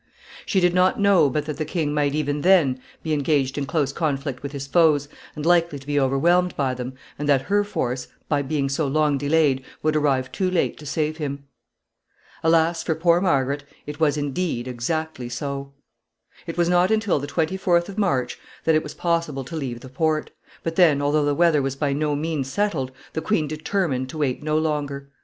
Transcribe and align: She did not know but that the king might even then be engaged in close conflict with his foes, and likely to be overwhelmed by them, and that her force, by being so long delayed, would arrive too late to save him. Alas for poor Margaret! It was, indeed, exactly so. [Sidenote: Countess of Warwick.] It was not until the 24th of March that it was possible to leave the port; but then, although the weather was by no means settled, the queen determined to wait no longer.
She 0.47 0.59
did 0.59 0.73
not 0.73 0.99
know 0.99 1.29
but 1.29 1.45
that 1.45 1.57
the 1.57 1.63
king 1.63 1.93
might 1.93 2.15
even 2.15 2.41
then 2.41 2.79
be 3.03 3.13
engaged 3.13 3.55
in 3.55 3.67
close 3.67 3.93
conflict 3.93 4.41
with 4.41 4.51
his 4.51 4.65
foes, 4.65 5.07
and 5.35 5.45
likely 5.45 5.77
to 5.77 5.85
be 5.85 5.99
overwhelmed 5.99 6.57
by 6.57 6.73
them, 6.73 6.93
and 7.19 7.29
that 7.29 7.43
her 7.43 7.63
force, 7.63 8.07
by 8.27 8.41
being 8.41 8.67
so 8.67 8.87
long 8.87 9.15
delayed, 9.19 9.63
would 9.83 9.95
arrive 9.95 10.31
too 10.31 10.49
late 10.49 10.79
to 10.79 10.87
save 10.87 11.17
him. 11.17 11.43
Alas 12.41 12.81
for 12.81 12.95
poor 12.95 13.21
Margaret! 13.21 13.63
It 13.85 13.99
was, 13.99 14.17
indeed, 14.17 14.67
exactly 14.67 15.29
so. 15.29 15.69
[Sidenote: 15.69 15.69
Countess 15.69 15.77
of 15.83 16.47
Warwick.] 16.47 16.49
It 16.49 16.57
was 16.57 16.67
not 16.69 16.91
until 16.91 17.19
the 17.19 17.27
24th 17.27 17.89
of 17.89 17.97
March 17.99 18.39
that 18.63 18.73
it 18.73 18.81
was 18.81 18.95
possible 18.95 19.43
to 19.43 19.55
leave 19.55 19.81
the 19.81 19.87
port; 19.87 20.31
but 20.63 20.77
then, 20.77 20.99
although 21.03 21.25
the 21.25 21.35
weather 21.35 21.61
was 21.61 21.75
by 21.75 21.93
no 21.93 22.15
means 22.15 22.51
settled, 22.51 22.91
the 23.13 23.21
queen 23.21 23.47
determined 23.47 24.09
to 24.09 24.17
wait 24.17 24.41
no 24.41 24.57
longer. 24.57 25.11